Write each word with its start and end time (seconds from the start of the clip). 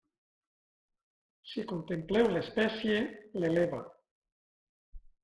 Si 1.49 1.65
contempleu 1.71 2.29
l'espècie, 2.37 2.97
l'eleva. 3.45 3.83